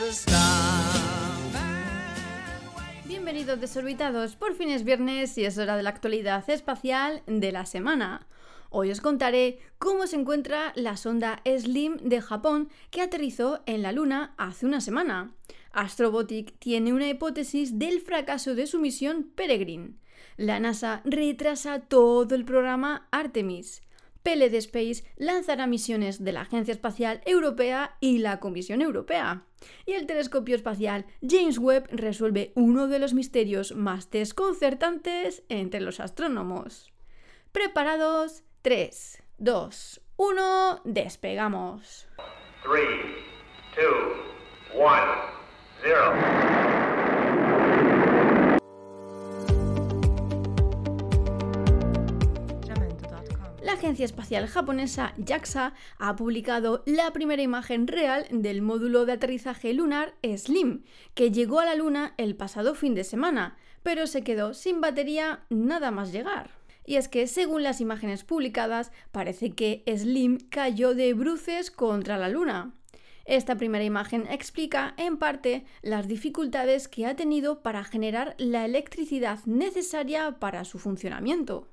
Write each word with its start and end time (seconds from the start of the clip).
star. 0.00 0.82
Bienvenidos 3.04 3.60
desorbitados, 3.60 4.36
por 4.36 4.54
fin 4.54 4.70
es 4.70 4.84
viernes 4.84 5.36
y 5.36 5.44
es 5.44 5.58
hora 5.58 5.76
de 5.76 5.82
la 5.82 5.90
actualidad 5.90 6.48
espacial 6.48 7.22
de 7.26 7.52
la 7.52 7.66
semana. 7.66 8.26
Hoy 8.70 8.90
os 8.90 9.02
contaré 9.02 9.58
cómo 9.78 10.06
se 10.06 10.16
encuentra 10.16 10.72
la 10.76 10.96
sonda 10.96 11.42
SLIM 11.44 11.98
de 11.98 12.22
Japón 12.22 12.70
que 12.90 13.02
aterrizó 13.02 13.62
en 13.66 13.82
la 13.82 13.92
Luna 13.92 14.34
hace 14.38 14.64
una 14.64 14.80
semana. 14.80 15.34
Astrobotic 15.72 16.58
tiene 16.58 16.94
una 16.94 17.08
hipótesis 17.08 17.78
del 17.78 18.00
fracaso 18.00 18.54
de 18.54 18.66
su 18.66 18.78
misión 18.78 19.30
Peregrine. 19.34 19.96
La 20.38 20.58
NASA 20.58 21.02
retrasa 21.04 21.80
todo 21.80 22.34
el 22.34 22.46
programa 22.46 23.08
Artemis. 23.10 23.82
PLD 24.22 24.54
Space 24.56 25.04
lanzará 25.16 25.66
misiones 25.66 26.22
de 26.22 26.32
la 26.32 26.42
Agencia 26.42 26.72
Espacial 26.72 27.20
Europea 27.26 27.96
y 28.00 28.18
la 28.18 28.40
Comisión 28.40 28.82
Europea. 28.82 29.44
Y 29.86 29.92
el 29.92 30.06
telescopio 30.06 30.56
espacial 30.56 31.06
James 31.22 31.58
Webb 31.58 31.88
resuelve 31.90 32.52
uno 32.54 32.88
de 32.88 32.98
los 32.98 33.14
misterios 33.14 33.74
más 33.74 34.10
desconcertantes 34.10 35.42
entre 35.48 35.80
los 35.80 36.00
astrónomos. 36.00 36.92
¿Preparados? 37.52 38.44
3, 38.62 39.22
2, 39.38 40.00
1, 40.16 40.80
despegamos. 40.84 42.06
3, 42.62 42.86
2, 43.76 43.86
1, 44.74 44.92
0. 45.82 46.81
Agencia 53.82 54.04
espacial 54.04 54.46
japonesa 54.46 55.12
JAXA 55.18 55.74
ha 55.98 56.14
publicado 56.14 56.84
la 56.86 57.12
primera 57.12 57.42
imagen 57.42 57.88
real 57.88 58.26
del 58.30 58.62
módulo 58.62 59.06
de 59.06 59.14
aterrizaje 59.14 59.74
lunar 59.74 60.14
SLIM, 60.22 60.84
que 61.14 61.32
llegó 61.32 61.58
a 61.58 61.64
la 61.64 61.74
Luna 61.74 62.14
el 62.16 62.36
pasado 62.36 62.76
fin 62.76 62.94
de 62.94 63.02
semana, 63.02 63.56
pero 63.82 64.06
se 64.06 64.22
quedó 64.22 64.54
sin 64.54 64.80
batería 64.80 65.40
nada 65.50 65.90
más 65.90 66.12
llegar. 66.12 66.50
Y 66.86 66.94
es 66.94 67.08
que, 67.08 67.26
según 67.26 67.64
las 67.64 67.80
imágenes 67.80 68.22
publicadas, 68.22 68.92
parece 69.10 69.50
que 69.50 69.82
Slim 69.88 70.38
cayó 70.48 70.94
de 70.94 71.12
bruces 71.12 71.72
contra 71.72 72.18
la 72.18 72.28
Luna. 72.28 72.74
Esta 73.24 73.56
primera 73.56 73.82
imagen 73.82 74.28
explica, 74.30 74.94
en 74.96 75.16
parte, 75.16 75.64
las 75.82 76.06
dificultades 76.06 76.86
que 76.86 77.04
ha 77.06 77.16
tenido 77.16 77.62
para 77.62 77.82
generar 77.82 78.36
la 78.38 78.64
electricidad 78.64 79.40
necesaria 79.44 80.38
para 80.38 80.64
su 80.64 80.78
funcionamiento. 80.78 81.71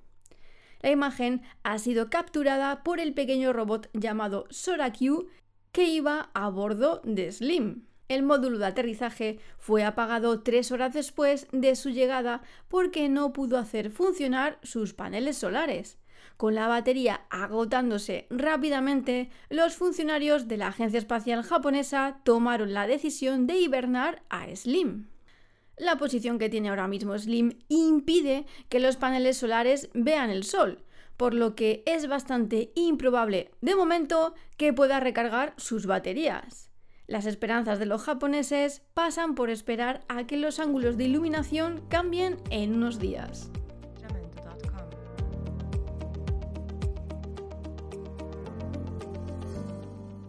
La 0.82 0.92
imagen 0.92 1.42
ha 1.64 1.78
sido 1.78 2.10
capturada 2.10 2.84
por 2.84 3.00
el 3.00 3.14
pequeño 3.14 3.54
robot 3.54 3.90
llamado 3.94 4.46
Sorakyu 4.50 5.28
que 5.72 5.86
iba 5.86 6.30
a 6.34 6.50
bordo 6.50 7.02
de 7.04 7.32
Slim. 7.32 7.86
El 8.08 8.24
módulo 8.24 8.58
de 8.58 8.66
aterrizaje 8.66 9.40
fue 9.60 9.84
apagado 9.84 10.42
tres 10.42 10.72
horas 10.72 10.94
después 10.94 11.48
de 11.52 11.76
su 11.76 11.90
llegada 11.90 12.42
porque 12.68 13.08
no 13.08 13.34
pudo 13.34 13.60
hacer 13.60 13.92
funcionar 13.92 14.58
sus 14.64 14.94
paneles 14.94 15.38
solares. 15.38 16.00
Con 16.36 16.56
la 16.56 16.68
batería 16.68 17.22
agotándose 17.30 18.26
rápidamente, 18.30 19.30
los 19.50 19.76
funcionarios 19.76 20.48
de 20.48 20.58
la 20.58 20.68
Agencia 20.68 20.98
Espacial 20.98 21.44
Japonesa 21.44 22.22
tomaron 22.24 22.74
la 22.74 22.88
decisión 22.88 23.46
de 23.46 23.60
hibernar 23.60 24.24
a 24.30 24.48
Slim. 24.56 25.08
La 25.80 25.98
posición 25.98 26.40
que 26.40 26.50
tiene 26.50 26.68
ahora 26.68 26.90
mismo 26.90 27.18
Slim 27.18 27.58
impide 27.70 28.46
que 28.68 28.82
los 28.82 28.98
paneles 28.98 29.38
solares 29.38 29.90
vean 29.94 30.30
el 30.30 30.44
sol, 30.44 30.84
por 31.16 31.34
lo 31.34 31.56
que 31.56 31.84
es 31.86 32.08
bastante 32.08 32.74
improbable, 32.76 33.52
de 33.62 33.76
momento, 33.76 34.34
que 34.58 34.74
pueda 34.74 35.00
recargar 35.00 35.54
sus 35.56 35.86
baterías. 35.86 36.70
Las 37.08 37.26
esperanzas 37.26 37.80
de 37.80 37.86
los 37.86 38.04
japoneses 38.04 38.82
pasan 38.94 39.36
por 39.36 39.50
esperar 39.50 40.04
a 40.10 40.28
que 40.28 40.36
los 40.36 40.60
ángulos 40.60 40.98
de 40.98 41.06
iluminación 41.06 41.82
cambien 41.88 42.38
en 42.50 42.76
unos 42.76 43.00
días. 43.00 43.50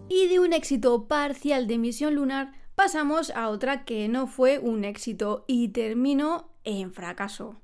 Y 0.08 0.28
de 0.28 0.38
un 0.38 0.52
éxito 0.52 1.08
parcial 1.08 1.66
de 1.66 1.78
misión 1.78 2.14
lunar 2.14 2.52
pasamos 2.82 3.28
a 3.36 3.50
otra 3.50 3.84
que 3.84 4.08
no 4.08 4.26
fue 4.26 4.58
un 4.58 4.84
éxito 4.84 5.44
y 5.46 5.68
terminó 5.68 6.48
en 6.64 6.94
fracaso. 6.94 7.60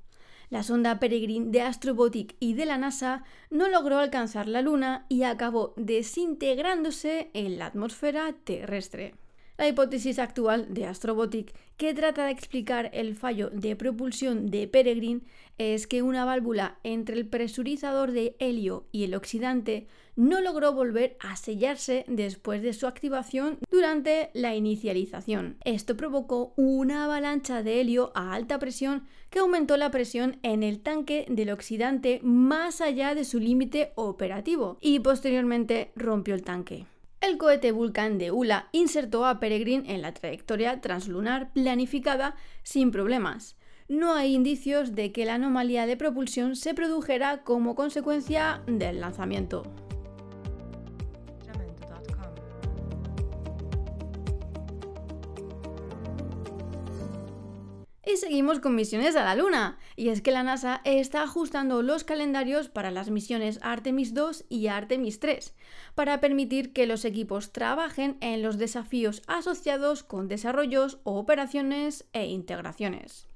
La 0.51 0.61
sonda 0.61 0.99
Peregrine 0.99 1.49
de 1.49 1.63
Astrobotic 1.63 2.35
y 2.39 2.53
de 2.53 2.67
la 2.67 2.77
NASA 2.77 3.23
no 3.49 3.67
logró 3.67 3.97
alcanzar 3.97 4.47
la 4.47 4.61
Luna 4.61 5.07
y 5.09 5.23
acabó 5.23 5.73
desintegrándose 5.75 7.31
en 7.33 7.57
la 7.57 7.65
atmósfera 7.65 8.31
terrestre. 8.43 9.15
La 9.57 9.67
hipótesis 9.67 10.19
actual 10.19 10.71
de 10.71 10.85
Astrobotic, 10.85 11.51
que 11.77 11.95
trata 11.95 12.25
de 12.25 12.31
explicar 12.31 12.91
el 12.93 13.15
fallo 13.15 13.49
de 13.49 13.75
propulsión 13.75 14.51
de 14.51 14.67
Peregrine, 14.67 15.21
es 15.57 15.87
que 15.87 16.03
una 16.03 16.25
válvula 16.25 16.77
entre 16.83 17.15
el 17.15 17.27
presurizador 17.27 18.11
de 18.11 18.35
helio 18.37 18.85
y 18.91 19.03
el 19.03 19.15
oxidante 19.15 19.87
no 20.15 20.41
logró 20.41 20.73
volver 20.73 21.17
a 21.19 21.35
sellarse 21.35 22.05
después 22.07 22.61
de 22.61 22.73
su 22.73 22.85
activación 22.85 23.57
durante 23.71 24.29
la 24.35 24.55
inicialización. 24.55 25.57
Esto 25.65 25.97
provocó 25.97 26.53
una 26.55 27.05
avalancha 27.05 27.63
de 27.63 27.81
helio 27.81 28.11
a 28.13 28.33
alta 28.33 28.59
presión 28.59 29.05
que 29.31 29.39
aumentó 29.39 29.75
la 29.77 29.89
presión 29.89 30.37
en 30.43 30.61
el 30.61 30.81
tanque 30.81 31.25
del 31.29 31.49
oxidante 31.49 32.19
más 32.21 32.79
allá 32.79 33.15
de 33.15 33.25
su 33.25 33.39
límite 33.39 33.91
operativo 33.95 34.77
y 34.81 34.99
posteriormente 34.99 35.91
rompió 35.95 36.35
el 36.35 36.43
tanque. 36.43 36.85
El 37.27 37.37
cohete 37.37 37.73
Vulcan 37.73 38.17
de 38.17 38.31
ULA 38.31 38.69
insertó 38.71 39.25
a 39.25 39.41
Peregrine 39.41 39.93
en 39.93 40.01
la 40.01 40.13
trayectoria 40.13 40.79
translunar 40.79 41.51
planificada 41.51 42.35
sin 42.63 42.89
problemas. 42.89 43.57
No 43.89 44.13
hay 44.13 44.33
indicios 44.33 44.95
de 44.95 45.11
que 45.11 45.25
la 45.25 45.33
anomalía 45.33 45.85
de 45.85 45.97
propulsión 45.97 46.55
se 46.55 46.73
produjera 46.73 47.43
como 47.43 47.75
consecuencia 47.75 48.61
del 48.65 49.01
lanzamiento. 49.01 49.63
Seguimos 58.17 58.59
con 58.59 58.73
misiones 58.73 59.15
a 59.15 59.23
la 59.23 59.35
Luna. 59.35 59.77
Y 59.95 60.09
es 60.09 60.21
que 60.21 60.31
la 60.31 60.41
NASA 60.41 60.81
está 60.85 61.21
ajustando 61.21 61.83
los 61.83 62.03
calendarios 62.03 62.67
para 62.67 62.89
las 62.89 63.11
misiones 63.11 63.59
Artemis 63.61 64.15
2 64.15 64.45
y 64.49 64.67
Artemis 64.67 65.19
3, 65.19 65.53
para 65.93 66.19
permitir 66.19 66.73
que 66.73 66.87
los 66.87 67.05
equipos 67.05 67.51
trabajen 67.51 68.17
en 68.21 68.41
los 68.41 68.57
desafíos 68.57 69.21
asociados 69.27 70.01
con 70.01 70.27
desarrollos, 70.27 70.99
operaciones 71.03 72.05
e 72.11 72.25
integraciones. 72.25 73.27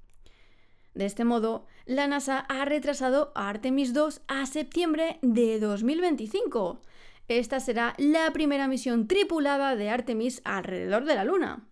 De 0.95 1.05
este 1.05 1.25
modo, 1.25 1.67
la 1.85 2.07
NASA 2.07 2.39
ha 2.39 2.65
retrasado 2.65 3.31
a 3.35 3.49
Artemis 3.49 3.93
2 3.93 4.21
a 4.27 4.45
septiembre 4.47 5.19
de 5.21 5.59
2025. 5.59 6.81
Esta 7.27 7.59
será 7.59 7.93
la 7.97 8.31
primera 8.33 8.67
misión 8.67 9.07
tripulada 9.07 9.75
de 9.75 9.89
Artemis 9.89 10.41
alrededor 10.43 11.05
de 11.05 11.15
la 11.15 11.23
Luna. 11.23 11.67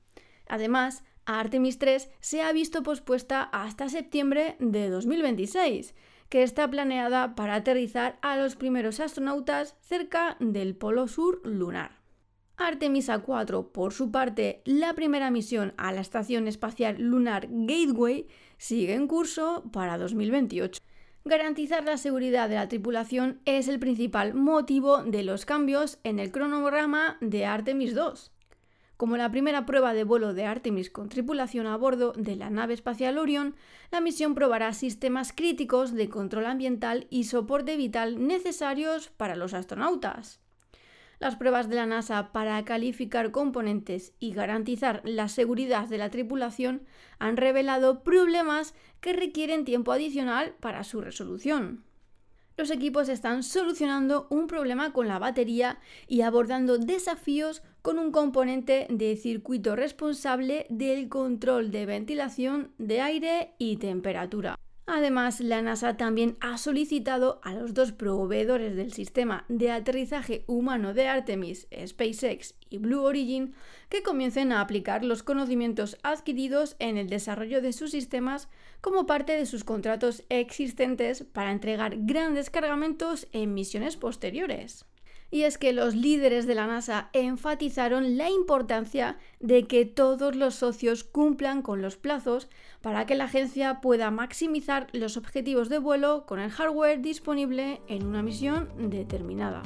Además, 0.48 1.04
Artemis 1.38 1.78
3 1.78 2.10
se 2.20 2.42
ha 2.42 2.52
visto 2.52 2.82
pospuesta 2.82 3.44
hasta 3.44 3.88
septiembre 3.88 4.56
de 4.60 4.90
2026, 4.90 5.94
que 6.28 6.42
está 6.42 6.68
planeada 6.68 7.36
para 7.36 7.54
aterrizar 7.54 8.18
a 8.24 8.36
los 8.36 8.56
primeros 8.56 9.00
astronautas 9.00 9.76
cerca 9.80 10.38
del 10.40 10.76
polo 10.76 11.08
sur 11.08 11.42
lunar. 11.46 12.00
Artemis 12.58 13.10
A4, 13.10 13.72
por 13.72 13.94
su 13.94 14.10
parte, 14.10 14.64
la 14.66 14.96
primera 14.96 15.30
misión 15.30 15.76
a 15.78 15.92
la 15.92 16.02
Estación 16.02 16.48
Espacial 16.48 16.96
Lunar 17.00 17.48
Gateway, 17.48 18.26
sigue 18.58 18.96
en 18.96 19.06
curso 19.08 19.70
para 19.72 20.00
2028. 20.00 20.82
Garantizar 21.26 21.84
la 21.84 21.98
seguridad 21.98 22.50
de 22.50 22.56
la 22.56 22.68
tripulación 22.68 23.40
es 23.46 23.68
el 23.68 23.78
principal 23.78 24.34
motivo 24.34 25.04
de 25.04 25.22
los 25.22 25.46
cambios 25.46 26.00
en 26.04 26.18
el 26.18 26.32
cronograma 26.32 27.18
de 27.22 27.46
Artemis 27.46 27.94
2 27.94 28.32
como 29.00 29.16
la 29.16 29.32
primera 29.32 29.66
prueba 29.66 29.94
de 29.94 30.04
vuelo 30.04 30.34
de 30.34 30.44
Artemis 30.44 30.90
con 30.90 31.08
tripulación 31.08 31.68
a 31.68 31.78
bordo 31.78 32.12
de 32.18 32.36
la 32.36 32.50
nave 32.50 32.74
espacial 32.74 33.18
Orion, 33.18 33.56
la 33.92 34.02
misión 34.02 34.36
probará 34.36 34.74
sistemas 34.74 35.32
críticos 35.32 35.94
de 35.94 36.10
control 36.10 36.48
ambiental 36.48 37.08
y 37.10 37.24
soporte 37.24 37.78
vital 37.78 38.28
necesarios 38.28 39.08
para 39.16 39.38
los 39.38 39.54
astronautas. 39.54 40.42
Las 41.18 41.38
pruebas 41.38 41.70
de 41.70 41.78
la 41.78 41.86
NASA 41.86 42.34
para 42.34 42.62
calificar 42.66 43.32
componentes 43.32 44.12
y 44.20 44.34
garantizar 44.34 45.02
la 45.06 45.30
seguridad 45.30 45.88
de 45.88 45.98
la 45.98 46.10
tripulación 46.10 46.82
han 47.20 47.38
revelado 47.38 48.04
problemas 48.04 48.76
que 49.00 49.14
requieren 49.14 49.64
tiempo 49.64 49.94
adicional 49.94 50.56
para 50.60 50.84
su 50.84 51.00
resolución 51.00 51.86
los 52.60 52.72
equipos 52.72 53.08
están 53.08 53.42
solucionando 53.42 54.28
un 54.30 54.48
problema 54.48 54.92
con 54.92 55.08
la 55.08 55.18
batería 55.18 55.80
y 56.08 56.22
abordando 56.22 56.78
desafíos 56.78 57.64
con 57.82 58.00
un 58.00 58.12
componente 58.12 58.88
de 58.90 59.16
circuito 59.16 59.76
responsable 59.76 60.66
del 60.70 61.10
control 61.10 61.72
de 61.72 61.86
ventilación 61.86 62.72
de 62.78 63.02
aire 63.02 63.54
y 63.58 63.78
temperatura. 63.78 64.58
Además, 64.92 65.40
la 65.40 65.62
NASA 65.62 65.98
también 65.98 66.36
ha 66.42 66.58
solicitado 66.58 67.40
a 67.44 67.54
los 67.54 67.76
dos 67.76 67.92
proveedores 67.92 68.76
del 68.76 68.92
sistema 68.92 69.46
de 69.48 69.70
aterrizaje 69.70 70.44
humano 70.48 70.96
de 70.96 71.08
Artemis, 71.08 71.68
SpaceX 71.86 72.56
y 72.72 72.80
Blue 72.80 73.04
Origin, 73.04 73.54
que 73.90 74.02
comiencen 74.02 74.52
a 74.52 74.62
aplicar 74.62 75.06
los 75.06 75.22
conocimientos 75.22 75.96
adquiridos 76.02 76.76
en 76.80 76.98
el 76.98 77.08
desarrollo 77.08 77.62
de 77.62 77.72
sus 77.72 77.92
sistemas 77.92 78.50
como 78.82 79.06
parte 79.06 79.34
de 79.34 79.46
sus 79.46 79.64
contratos 79.64 80.24
existentes 80.30 81.24
para 81.24 81.52
entregar 81.52 81.94
grandes 82.00 82.50
cargamentos 82.50 83.28
en 83.32 83.54
misiones 83.54 83.96
posteriores 83.96 84.89
y 85.32 85.44
es 85.44 85.58
que 85.58 85.74
los 85.74 85.96
líderes 85.96 86.48
de 86.48 86.56
la 86.56 86.68
NASA 86.68 87.10
enfatizaron 87.14 88.18
la 88.18 88.30
importancia 88.30 89.18
de 89.40 89.68
que 89.68 89.86
todos 89.86 90.36
los 90.36 90.56
socios 90.56 91.04
cumplan 91.04 91.62
con 91.62 91.82
los 91.82 91.98
plazos 91.98 92.50
para 92.82 93.06
que 93.06 93.16
la 93.16 93.26
agencia 93.26 93.82
pueda 93.82 94.12
maximizar 94.12 94.88
los 94.92 95.18
objetivos 95.18 95.70
de 95.70 95.80
vuelo 95.80 96.26
con 96.26 96.40
el 96.40 96.52
hardware 96.52 97.02
disponible 97.02 97.82
en 97.88 98.06
una 98.06 98.24
misión 98.24 98.70
determinada. 98.90 99.62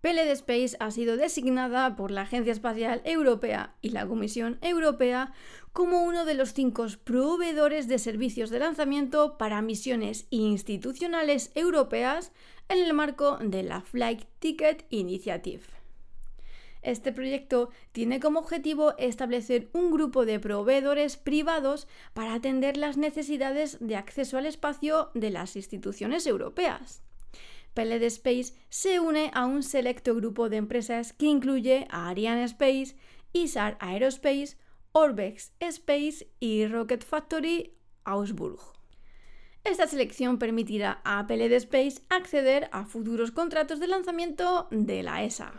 PLD 0.00 0.30
Space 0.30 0.76
ha 0.80 0.90
sido 0.90 1.16
designada 1.18 1.94
por 1.94 2.10
la 2.10 2.22
Agencia 2.22 2.52
Espacial 2.52 3.02
Europea 3.04 3.74
y 3.82 3.90
la 3.90 4.06
Comisión 4.06 4.58
Europea 4.62 5.32
como 5.78 6.02
uno 6.02 6.24
de 6.24 6.34
los 6.34 6.54
cinco 6.54 6.88
proveedores 7.04 7.86
de 7.86 8.00
servicios 8.00 8.50
de 8.50 8.58
lanzamiento 8.58 9.38
para 9.38 9.62
misiones 9.62 10.26
institucionales 10.30 11.52
europeas 11.54 12.32
en 12.68 12.78
el 12.78 12.92
marco 12.94 13.38
de 13.40 13.62
la 13.62 13.82
Flight 13.82 14.24
Ticket 14.40 14.86
Initiative. 14.90 15.62
Este 16.82 17.12
proyecto 17.12 17.70
tiene 17.92 18.18
como 18.18 18.40
objetivo 18.40 18.98
establecer 18.98 19.68
un 19.72 19.92
grupo 19.92 20.26
de 20.26 20.40
proveedores 20.40 21.16
privados 21.16 21.86
para 22.12 22.34
atender 22.34 22.76
las 22.76 22.96
necesidades 22.96 23.78
de 23.78 23.94
acceso 23.94 24.36
al 24.36 24.46
espacio 24.46 25.12
de 25.14 25.30
las 25.30 25.54
instituciones 25.54 26.26
europeas. 26.26 27.04
PLD 27.74 28.02
Space 28.06 28.52
se 28.68 28.98
une 28.98 29.30
a 29.32 29.46
un 29.46 29.62
selecto 29.62 30.16
grupo 30.16 30.48
de 30.48 30.56
empresas 30.56 31.12
que 31.12 31.26
incluye 31.26 31.86
a 31.88 32.08
Ariane 32.08 32.42
Space, 32.42 32.96
ISAR 33.32 33.76
Aerospace, 33.78 34.56
Orbex 34.92 35.52
Space 35.60 36.28
y 36.40 36.66
Rocket 36.66 37.04
Factory 37.04 37.76
Augsburg. 38.04 38.60
Esta 39.64 39.86
selección 39.86 40.38
permitirá 40.38 41.00
a 41.04 41.26
PLD 41.26 41.52
Space 41.56 42.00
acceder 42.08 42.68
a 42.72 42.84
futuros 42.84 43.30
contratos 43.30 43.80
de 43.80 43.88
lanzamiento 43.88 44.68
de 44.70 45.02
la 45.02 45.24
ESA. 45.24 45.52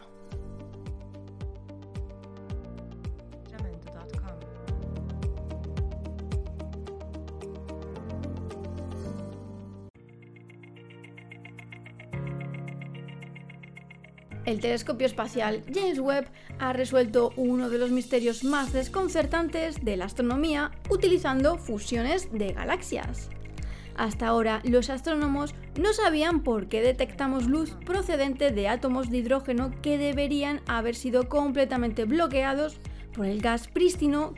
El 14.50 14.62
telescopio 14.62 15.06
espacial 15.06 15.64
James 15.72 16.00
Webb 16.00 16.26
ha 16.58 16.74
resuelto 16.74 17.34
uno 17.36 17.70
de 17.70 17.78
los 17.78 17.92
misterios 17.92 18.44
más 18.44 18.74
desconcertantes 18.74 19.86
de 19.86 19.96
la 19.96 20.06
astronomía 20.06 20.72
utilizando 20.90 21.60
fusiones 21.60 22.32
de 22.32 22.54
galaxias. 22.54 23.30
Hasta 23.96 24.26
ahora, 24.26 24.62
los 24.64 24.90
astrónomos 24.90 25.54
no 25.80 25.94
sabían 25.94 26.42
por 26.42 26.68
qué 26.68 26.82
detectamos 26.82 27.46
luz 27.46 27.76
procedente 27.86 28.50
de 28.50 28.68
átomos 28.68 29.12
de 29.12 29.18
hidrógeno 29.18 29.70
que 29.84 30.00
deberían 30.00 30.62
haber 30.66 30.96
sido 30.96 31.30
completamente 31.30 32.06
bloqueados 32.06 32.80
por 33.14 33.28
el 33.28 33.44
gas 33.44 33.68
prístino 33.68 34.34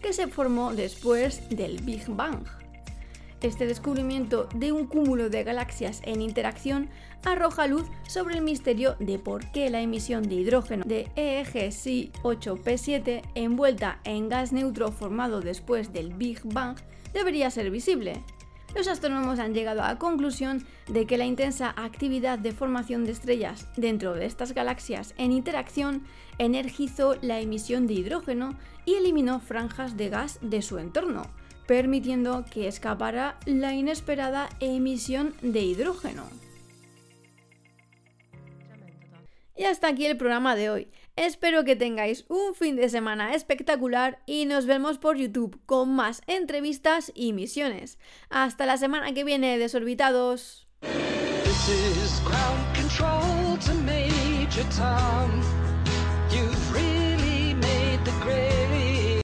que 0.00 0.14
se 0.14 0.26
formó 0.26 0.72
después 0.72 1.50
del 1.50 1.82
Big 1.82 2.08
Bang. 2.08 2.46
Este 3.42 3.66
descubrimiento 3.66 4.50
de 4.54 4.70
un 4.70 4.86
cúmulo 4.86 5.30
de 5.30 5.44
galaxias 5.44 6.02
en 6.04 6.20
interacción 6.20 6.90
arroja 7.24 7.66
luz 7.66 7.86
sobre 8.06 8.34
el 8.34 8.42
misterio 8.42 8.96
de 8.98 9.18
por 9.18 9.50
qué 9.50 9.70
la 9.70 9.80
emisión 9.80 10.28
de 10.28 10.34
hidrógeno 10.34 10.84
de 10.86 11.08
EEG 11.16 11.72
8P7 12.22 13.22
envuelta 13.34 14.00
en 14.04 14.28
gas 14.28 14.52
neutro 14.52 14.92
formado 14.92 15.40
después 15.40 15.90
del 15.90 16.12
Big 16.12 16.40
Bang 16.44 16.76
debería 17.14 17.50
ser 17.50 17.70
visible. 17.70 18.22
Los 18.74 18.88
astrónomos 18.88 19.38
han 19.38 19.54
llegado 19.54 19.82
a 19.82 19.88
la 19.88 19.98
conclusión 19.98 20.66
de 20.86 21.06
que 21.06 21.16
la 21.16 21.24
intensa 21.24 21.74
actividad 21.76 22.38
de 22.38 22.52
formación 22.52 23.04
de 23.04 23.12
estrellas 23.12 23.66
dentro 23.76 24.14
de 24.14 24.26
estas 24.26 24.52
galaxias 24.52 25.14
en 25.16 25.32
interacción 25.32 26.04
energizó 26.38 27.16
la 27.22 27.40
emisión 27.40 27.86
de 27.86 27.94
hidrógeno 27.94 28.54
y 28.84 28.94
eliminó 28.94 29.40
franjas 29.40 29.96
de 29.96 30.10
gas 30.10 30.38
de 30.42 30.62
su 30.62 30.78
entorno, 30.78 31.22
permitiendo 31.70 32.44
que 32.50 32.66
escapara 32.66 33.38
la 33.46 33.72
inesperada 33.72 34.48
emisión 34.58 35.34
de 35.40 35.60
hidrógeno. 35.60 36.24
Y 39.54 39.62
hasta 39.62 39.86
aquí 39.86 40.04
el 40.04 40.16
programa 40.16 40.56
de 40.56 40.68
hoy. 40.68 40.90
Espero 41.14 41.62
que 41.62 41.76
tengáis 41.76 42.24
un 42.26 42.56
fin 42.56 42.74
de 42.74 42.88
semana 42.88 43.36
espectacular 43.36 44.18
y 44.26 44.46
nos 44.46 44.66
vemos 44.66 44.98
por 44.98 45.16
YouTube 45.16 45.60
con 45.64 45.94
más 45.94 46.22
entrevistas 46.26 47.12
y 47.14 47.32
misiones. 47.32 48.00
Hasta 48.30 48.66
la 48.66 48.76
semana 48.76 49.14
que 49.14 49.22
viene, 49.22 49.56
desorbitados. 49.56 50.66